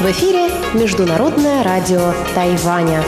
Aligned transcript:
В 0.00 0.04
эфире 0.06 0.48
Международное 0.72 1.62
радио 1.62 2.14
Тайваня. 2.34 3.02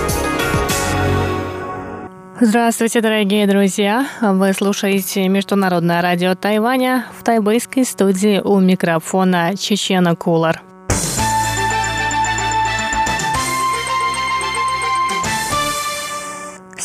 Здравствуйте, 2.38 3.00
дорогие 3.00 3.46
друзья! 3.46 4.06
Вы 4.20 4.52
слушаете 4.52 5.26
Международное 5.28 6.02
радио 6.02 6.34
Тайваня 6.34 7.06
в 7.18 7.24
тайбэйской 7.24 7.86
студии 7.86 8.40
у 8.40 8.60
микрофона 8.60 9.56
Чечена 9.56 10.14
Кулар. 10.16 10.62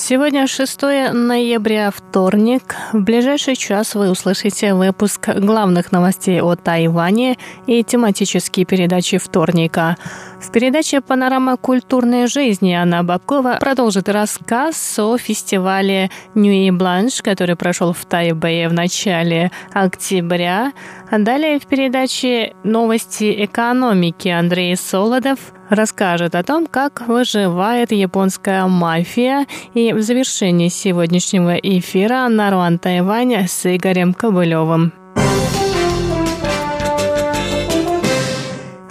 Сегодня 0.09 0.47
6 0.47 0.81
ноября, 1.13 1.91
вторник. 1.91 2.75
В 2.93 2.99
ближайший 2.99 3.55
час 3.55 3.93
вы 3.93 4.09
услышите 4.09 4.73
выпуск 4.73 5.29
главных 5.35 5.91
новостей 5.91 6.41
о 6.41 6.55
Тайване 6.55 7.37
и 7.67 7.83
тематические 7.83 8.65
передачи 8.65 9.19
вторника. 9.19 9.97
В 10.41 10.51
передаче 10.51 11.01
«Панорама 11.01 11.57
культурной 11.57 12.25
жизни» 12.25 12.73
Анна 12.73 13.03
Бабкова 13.03 13.57
продолжит 13.59 14.09
рассказ 14.09 14.97
о 14.97 15.15
фестивале 15.19 16.09
«Ньюи 16.33 16.71
Бланш», 16.71 17.21
который 17.21 17.55
прошел 17.55 17.93
в 17.93 18.03
Тайбэе 18.05 18.67
в 18.67 18.73
начале 18.73 19.51
октября. 19.73 20.73
Далее 21.11 21.59
в 21.59 21.67
передаче 21.67 22.55
«Новости 22.63 23.45
экономики» 23.45 24.29
Андрей 24.29 24.75
Солодов 24.75 25.37
расскажет 25.69 26.35
о 26.35 26.43
том, 26.43 26.67
как 26.67 27.07
выживает 27.07 27.91
японская 27.91 28.65
мафия. 28.67 29.45
И 29.73 29.93
в 29.93 30.01
завершении 30.01 30.69
сегодняшнего 30.69 31.55
эфира 31.55 32.27
Наруан 32.27 32.79
Тайвань 32.79 33.47
с 33.47 33.65
Игорем 33.65 34.13
Кобылевым. 34.13 34.93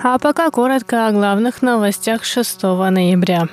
А 0.02 0.18
пока 0.18 0.50
коротко 0.50 1.08
о 1.08 1.12
главных 1.12 1.60
новостях 1.60 2.24
6 2.24 2.62
ноября. 2.62 3.48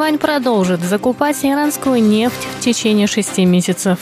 Тайвань 0.00 0.18
продолжит 0.18 0.80
закупать 0.80 1.44
иранскую 1.44 2.02
нефть 2.02 2.46
в 2.56 2.60
течение 2.60 3.06
шести 3.06 3.44
месяцев. 3.44 3.98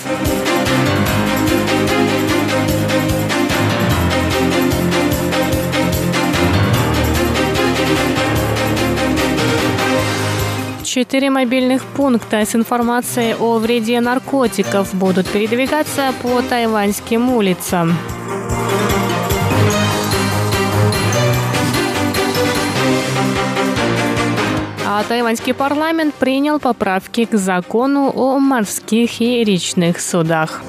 Четыре 10.85 11.31
мобильных 11.31 11.85
пункта 11.85 12.45
с 12.45 12.55
информацией 12.55 13.35
о 13.35 13.59
вреде 13.59 14.01
наркотиков 14.01 14.95
будут 14.95 15.27
передвигаться 15.27 16.13
по 16.23 16.41
тайваньским 16.43 17.29
улицам. 17.29 17.97
Тайваньский 25.05 25.55
парламент 25.55 26.15
принял 26.15 26.59
поправки 26.59 27.25
к 27.25 27.37
закону 27.37 28.11
о 28.15 28.39
морских 28.39 29.21
и 29.21 29.45
речных 29.45 30.01
судах. 30.01 30.63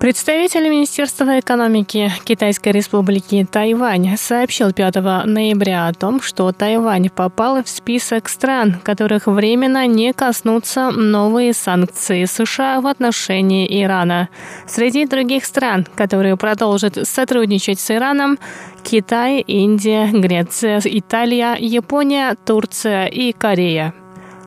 Представитель 0.00 0.68
Министерства 0.68 1.40
экономики 1.40 2.12
Китайской 2.24 2.70
республики 2.70 3.46
Тайвань 3.50 4.16
сообщил 4.18 4.72
5 4.72 4.96
ноября 5.24 5.88
о 5.88 5.92
том, 5.94 6.20
что 6.20 6.52
Тайвань 6.52 7.08
попал 7.08 7.62
в 7.62 7.68
список 7.68 8.28
стран, 8.28 8.80
которых 8.82 9.26
временно 9.26 9.86
не 9.86 10.12
коснутся 10.12 10.90
новые 10.90 11.54
санкции 11.54 12.26
США 12.26 12.82
в 12.82 12.86
отношении 12.86 13.82
Ирана. 13.82 14.28
Среди 14.66 15.06
других 15.06 15.44
стран, 15.46 15.86
которые 15.94 16.36
продолжат 16.36 16.98
сотрудничать 17.08 17.80
с 17.80 17.90
Ираном, 17.90 18.38
Китай, 18.82 19.40
Индия, 19.40 20.10
Греция, 20.12 20.82
Италия, 20.84 21.56
Япония, 21.58 22.36
Турция 22.44 23.06
и 23.06 23.32
Корея. 23.32 23.94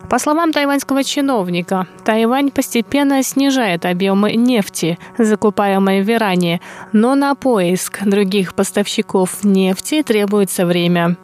По 0.09 0.19
словам 0.19 0.53
тайваньского 0.53 1.03
чиновника, 1.03 1.85
Тайвань 2.05 2.49
постепенно 2.49 3.21
снижает 3.23 3.85
объемы 3.85 4.33
нефти, 4.33 4.97
закупаемой 5.17 6.01
в 6.01 6.09
Иране, 6.09 6.61
но 6.93 7.15
на 7.15 7.35
поиск 7.35 8.03
других 8.05 8.53
поставщиков 8.53 9.43
нефти 9.43 10.03
требуется 10.03 10.65
время. 10.65 11.17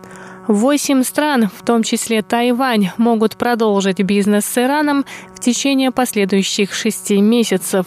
Восемь 0.48 1.04
стран, 1.04 1.50
в 1.58 1.64
том 1.64 1.84
числе 1.84 2.22
Тайвань, 2.22 2.90
могут 2.98 3.38
продолжить 3.38 4.02
бизнес 4.02 4.46
с 4.46 4.58
Ираном 4.58 5.06
течение 5.44 5.92
последующих 5.92 6.74
шести 6.74 7.22
месяцев. 7.22 7.86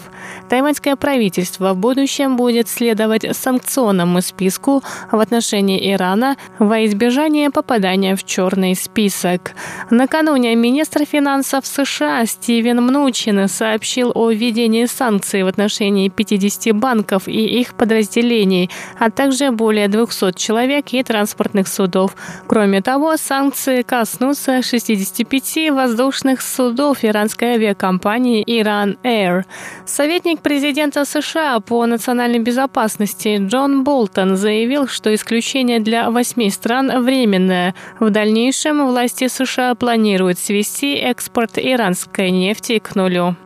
Тайваньское 0.49 0.97
правительство 0.97 1.73
в 1.73 1.79
будущем 1.79 2.37
будет 2.37 2.69
следовать 2.69 3.25
санкционному 3.37 4.21
списку 4.21 4.83
в 5.11 5.19
отношении 5.19 5.93
Ирана 5.93 6.37
во 6.59 6.85
избежание 6.85 7.51
попадания 7.51 8.17
в 8.17 8.25
черный 8.25 8.75
список. 8.75 9.53
Накануне 9.91 10.55
министр 10.55 11.05
финансов 11.05 11.67
США 11.67 12.27
Стивен 12.27 12.83
Мнучин 12.83 13.49
сообщил 13.49 14.13
о 14.15 14.31
введении 14.31 14.87
санкций 14.87 15.43
в 15.43 15.47
отношении 15.47 16.09
50 16.09 16.75
банков 16.75 17.29
и 17.29 17.61
их 17.61 17.75
подразделений, 17.75 18.71
а 18.99 19.11
также 19.11 19.51
более 19.51 19.89
200 19.89 20.33
человек 20.33 20.93
и 20.93 21.03
транспортных 21.03 21.69
судов, 21.69 22.15
Кроме 22.47 22.81
того, 22.81 23.17
санкции 23.17 23.83
коснутся 23.83 24.63
65 24.63 25.71
воздушных 25.73 26.41
судов 26.41 27.05
иранской 27.05 27.46
авиакомпании 27.55 28.43
«Иран 28.47 28.99
Air. 29.03 29.45
Советник 29.85 30.41
президента 30.41 31.05
США 31.05 31.61
по 31.61 31.87
национальной 31.87 32.41
безопасности 32.41 33.39
Джон 33.41 33.85
Болтон 33.85 34.37
заявил, 34.37 34.89
что 34.89 35.15
исключение 35.15 35.81
для 35.81 36.11
восьми 36.11 36.51
стран 36.51 37.03
временное. 37.03 37.75
В 38.01 38.11
дальнейшем 38.11 38.87
власти 38.87 39.29
США 39.29 39.75
планируют 39.75 40.39
свести 40.39 40.95
экспорт 40.95 41.53
иранской 41.57 42.31
нефти 42.31 42.79
к 42.79 42.95
нулю. 42.95 43.37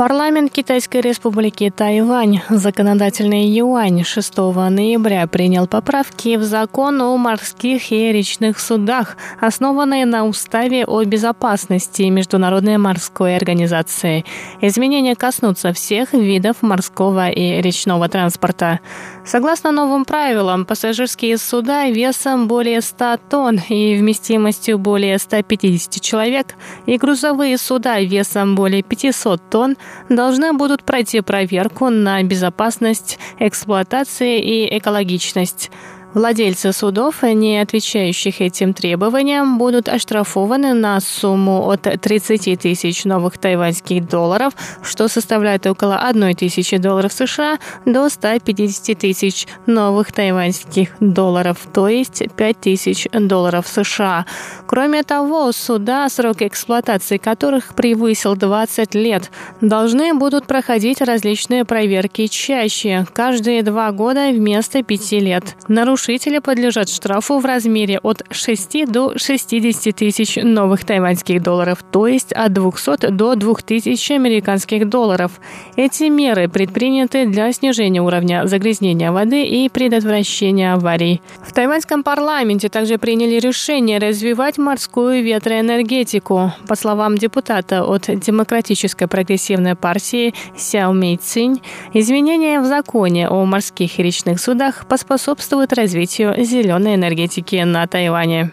Парламент 0.00 0.50
Китайской 0.50 1.02
республики 1.02 1.68
Тайвань, 1.68 2.40
законодательный 2.48 3.46
юань 3.46 4.02
6 4.02 4.34
ноября 4.38 5.26
принял 5.26 5.66
поправки 5.66 6.36
в 6.36 6.42
закон 6.42 7.02
о 7.02 7.14
морских 7.18 7.92
и 7.92 8.10
речных 8.10 8.60
судах, 8.60 9.18
основанные 9.42 10.06
на 10.06 10.24
уставе 10.24 10.86
о 10.86 11.04
безопасности 11.04 12.00
Международной 12.04 12.78
морской 12.78 13.36
организации. 13.36 14.24
Изменения 14.62 15.14
коснутся 15.16 15.74
всех 15.74 16.14
видов 16.14 16.62
морского 16.62 17.28
и 17.28 17.60
речного 17.60 18.08
транспорта. 18.08 18.80
Согласно 19.26 19.70
новым 19.70 20.06
правилам, 20.06 20.64
пассажирские 20.64 21.36
суда 21.36 21.90
весом 21.90 22.48
более 22.48 22.80
100 22.80 23.18
тонн 23.28 23.60
и 23.68 23.96
вместимостью 23.96 24.78
более 24.78 25.18
150 25.18 26.00
человек 26.00 26.54
и 26.86 26.96
грузовые 26.96 27.58
суда 27.58 28.00
весом 28.00 28.54
более 28.54 28.82
500 28.82 29.50
тонн 29.50 29.76
должны 30.08 30.52
будут 30.52 30.82
пройти 30.82 31.20
проверку 31.20 31.90
на 31.90 32.22
безопасность, 32.22 33.18
эксплуатации 33.38 34.40
и 34.40 34.78
экологичность. 34.78 35.70
Владельцы 36.12 36.72
судов, 36.72 37.22
не 37.22 37.58
отвечающих 37.58 38.40
этим 38.40 38.74
требованиям, 38.74 39.58
будут 39.58 39.88
оштрафованы 39.88 40.74
на 40.74 40.98
сумму 40.98 41.70
от 41.70 41.82
30 41.82 42.58
тысяч 42.58 43.04
новых 43.04 43.38
тайваньских 43.38 44.08
долларов, 44.08 44.52
что 44.82 45.06
составляет 45.06 45.68
около 45.68 45.98
1 45.98 46.34
тысячи 46.34 46.78
долларов 46.78 47.12
США, 47.12 47.58
до 47.86 48.08
150 48.08 48.98
тысяч 48.98 49.46
новых 49.66 50.10
тайваньских 50.10 50.96
долларов, 50.98 51.58
то 51.72 51.86
есть 51.86 52.24
5 52.34 52.60
тысяч 52.60 53.06
долларов 53.12 53.68
США. 53.68 54.26
Кроме 54.66 55.04
того, 55.04 55.52
суда, 55.52 56.08
срок 56.08 56.42
эксплуатации 56.42 57.18
которых 57.18 57.76
превысил 57.76 58.34
20 58.34 58.96
лет, 58.96 59.30
должны 59.60 60.12
будут 60.14 60.48
проходить 60.48 61.00
различные 61.02 61.64
проверки 61.64 62.26
чаще, 62.26 63.06
каждые 63.12 63.62
два 63.62 63.92
года 63.92 64.30
вместо 64.32 64.82
пяти 64.82 65.20
лет. 65.20 65.54
Нарушение 65.68 65.99
нарушители 66.00 66.38
подлежат 66.38 66.88
штрафу 66.88 67.40
в 67.40 67.44
размере 67.44 67.98
от 68.02 68.22
6 68.30 68.90
до 68.90 69.18
60 69.18 69.94
тысяч 69.94 70.36
новых 70.42 70.84
тайваньских 70.84 71.42
долларов, 71.42 71.84
то 71.90 72.06
есть 72.06 72.32
от 72.32 72.54
200 72.54 73.10
до 73.10 73.34
2000 73.34 74.12
американских 74.14 74.88
долларов. 74.88 75.32
Эти 75.76 76.04
меры 76.04 76.48
предприняты 76.48 77.26
для 77.26 77.52
снижения 77.52 78.00
уровня 78.00 78.46
загрязнения 78.46 79.12
воды 79.12 79.44
и 79.44 79.68
предотвращения 79.68 80.72
аварий. 80.72 81.20
В 81.46 81.52
тайваньском 81.52 82.02
парламенте 82.02 82.70
также 82.70 82.96
приняли 82.96 83.38
решение 83.38 83.98
развивать 83.98 84.56
морскую 84.56 85.22
ветроэнергетику. 85.22 86.52
По 86.66 86.76
словам 86.76 87.18
депутата 87.18 87.84
от 87.84 88.06
Демократической 88.06 89.06
прогрессивной 89.06 89.74
партии 89.74 90.32
Сяо 90.56 90.92
Мэй 90.92 91.18
Цинь, 91.18 91.60
изменения 91.92 92.60
в 92.60 92.64
законе 92.64 93.28
о 93.28 93.44
морских 93.44 93.98
и 93.98 94.02
речных 94.02 94.40
судах 94.40 94.86
поспособствуют 94.86 95.74
развитию 95.74 95.89
зеленой 95.92 96.94
энергетики 96.94 97.56
на 97.62 97.86
Тайване. 97.86 98.50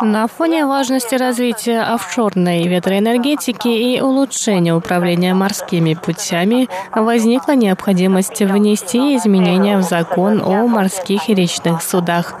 На 0.00 0.28
фоне 0.28 0.66
важности 0.66 1.16
развития 1.16 1.80
офшорной 1.80 2.68
ветроэнергетики 2.68 3.68
и 3.68 4.00
улучшения 4.00 4.74
управления 4.74 5.34
морскими 5.34 5.94
путями 5.94 6.68
возникла 6.94 7.52
необходимость 7.52 8.40
внести 8.40 9.16
изменения 9.16 9.76
в 9.78 9.82
закон 9.82 10.40
о 10.40 10.66
морских 10.68 11.28
и 11.28 11.34
речных 11.34 11.82
судах. 11.82 12.34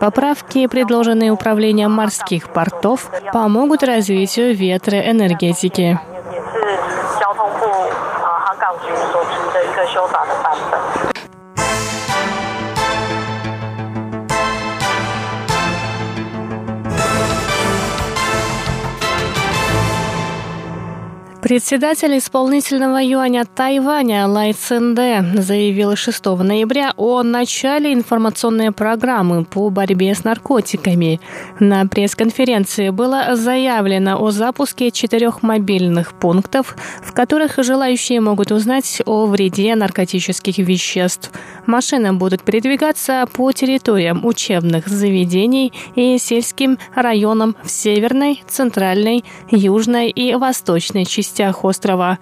Поправки, 0.00 0.66
предложенные 0.66 1.30
управлением 1.30 1.92
морских 1.92 2.48
портов, 2.52 3.08
помогут 3.32 3.84
развитию 3.84 4.56
ветроэнергетики. 4.56 6.00
Председатель 21.46 22.18
исполнительного 22.18 23.00
юаня 23.00 23.44
Тайваня 23.44 24.26
Лай 24.26 24.52
Цинде 24.52 25.24
заявил 25.36 25.94
6 25.94 26.24
ноября 26.24 26.92
о 26.96 27.22
начале 27.22 27.92
информационной 27.92 28.72
программы 28.72 29.44
по 29.44 29.70
борьбе 29.70 30.16
с 30.16 30.24
наркотиками. 30.24 31.20
На 31.60 31.86
пресс-конференции 31.86 32.90
было 32.90 33.36
заявлено 33.36 34.20
о 34.20 34.32
запуске 34.32 34.90
четырех 34.90 35.44
мобильных 35.44 36.14
пунктов, 36.14 36.76
в 37.00 37.12
которых 37.12 37.58
желающие 37.58 38.20
могут 38.20 38.50
узнать 38.50 39.00
о 39.06 39.26
вреде 39.26 39.76
наркотических 39.76 40.58
веществ. 40.58 41.30
Машины 41.64 42.12
будут 42.12 42.42
передвигаться 42.42 43.24
по 43.32 43.52
территориям 43.52 44.26
учебных 44.26 44.88
заведений 44.88 45.72
и 45.94 46.18
сельским 46.18 46.76
районам 46.96 47.54
в 47.62 47.70
северной, 47.70 48.42
центральной, 48.48 49.24
южной 49.52 50.10
и 50.10 50.34
восточной 50.34 51.04
части 51.04 51.35
частях 51.36 51.64
острова. 51.64 52.18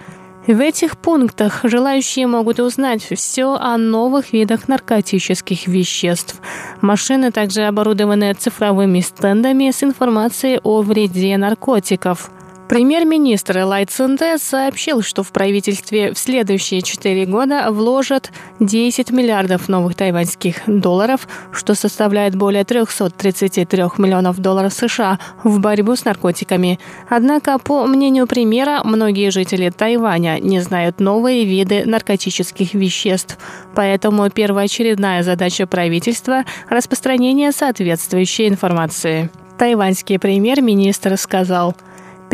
В 0.46 0.61
этих 0.61 0.99
пунктах 0.99 1.61
желающие 1.62 2.26
могут 2.26 2.61
узнать 2.61 3.02
все 3.02 3.55
о 3.55 3.78
новых 3.78 4.32
видах 4.34 4.69
наркотических 4.69 5.66
веществ. 5.66 6.40
Машины 6.82 7.31
также 7.31 7.62
оборудованы 7.62 8.34
цифровыми 8.34 9.00
стендами 9.00 9.70
с 9.70 9.82
информацией 9.82 10.61
о 10.62 10.82
вреде 10.82 11.37
наркотиков. 11.38 12.31
Премьер-министр 12.69 13.58
Элай 13.58 13.84
Цинде 13.84 14.38
сообщил, 14.38 15.02
что 15.02 15.22
в 15.22 15.32
правительстве 15.32 16.14
в 16.14 16.19
следующие 16.19 16.81
четыре 16.81 17.26
года 17.26 17.70
вложат 17.70 18.32
10 18.58 19.11
миллиардов 19.11 19.69
новых 19.69 19.94
тайваньских 19.94 20.62
долларов, 20.66 21.28
что 21.52 21.75
составляет 21.75 22.34
более 22.34 22.64
333 22.64 23.82
миллионов 23.99 24.38
долларов 24.38 24.72
США 24.72 25.19
в 25.43 25.61
борьбу 25.61 25.94
с 25.94 26.06
наркотиками. 26.06 26.81
Однако, 27.11 27.58
по 27.58 27.84
мнению 27.84 28.26
премьера, 28.26 28.81
многие 28.82 29.31
жители 29.31 29.69
Тайваня 29.69 30.38
не 30.40 30.60
знают 30.60 31.00
новые 31.00 31.44
виды 31.44 31.84
наркотических 31.84 32.72
веществ. 32.72 33.37
Поэтому 33.75 34.31
первоочередная 34.31 35.22
задача 35.22 35.67
правительства– 35.67 36.44
распространение 36.70 37.52
соответствующей 37.52 38.49
информации. 38.49 39.28
Тайваньский 39.58 40.19
премьер-министр 40.19 41.19
сказал– 41.19 41.76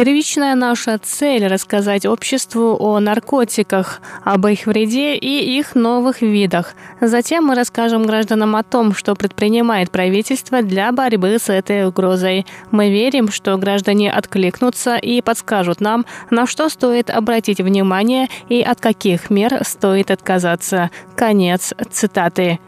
Первичная 0.02 0.54
наша 0.54 0.96
цель– 0.96 1.46
рассказать 1.46 2.06
обществу 2.06 2.74
о 2.80 2.98
наркотиках, 3.00 4.00
об 4.24 4.46
их 4.46 4.64
вреде 4.64 5.14
и 5.14 5.58
их 5.58 5.74
новых 5.74 6.22
видах. 6.22 6.74
Затем 7.02 7.44
мы 7.44 7.54
расскажем 7.54 8.06
гражданам 8.06 8.56
о 8.56 8.62
том, 8.62 8.94
что 8.94 9.14
предпринимает 9.14 9.90
правительство 9.90 10.62
для 10.62 10.90
борьбы 10.92 11.36
с 11.38 11.52
этой 11.52 11.86
угрозой. 11.86 12.46
Мы 12.70 12.90
верим, 12.90 13.30
что 13.30 13.58
граждане 13.58 14.10
откликнутся 14.10 14.96
и 14.96 15.20
подскажут 15.20 15.82
нам, 15.82 16.06
на 16.30 16.46
что 16.46 16.70
стоит 16.70 17.10
обратить 17.10 17.60
внимание 17.60 18.28
и 18.48 18.62
от 18.62 18.80
каких 18.80 19.28
мер 19.28 19.62
стоит 19.66 20.10
отказаться. 20.10 20.90
Конец 21.14 21.74
цитаты. 21.90 22.58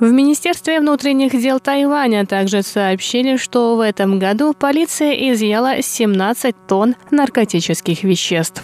В 0.00 0.12
Министерстве 0.12 0.78
внутренних 0.78 1.32
дел 1.32 1.58
Тайваня 1.58 2.24
также 2.24 2.62
сообщили, 2.62 3.36
что 3.36 3.74
в 3.74 3.80
этом 3.80 4.20
году 4.20 4.54
полиция 4.54 5.12
изъяла 5.32 5.82
17 5.82 6.54
тонн 6.68 6.94
наркотических 7.10 8.04
веществ. 8.04 8.62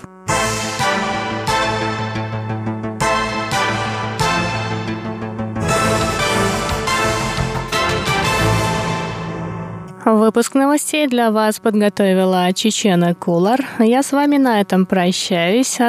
Выпуск 10.04 10.54
новостей 10.54 11.08
для 11.08 11.30
вас 11.30 11.58
подготовила 11.58 12.52
Чечена 12.52 13.14
Кулар. 13.14 13.66
Я 13.78 14.02
с 14.02 14.12
вами 14.12 14.36
на 14.36 14.60
этом 14.60 14.84
прощаюсь. 14.84 15.80